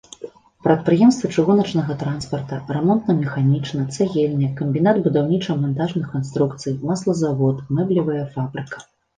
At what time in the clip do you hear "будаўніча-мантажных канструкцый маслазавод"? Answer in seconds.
5.09-7.65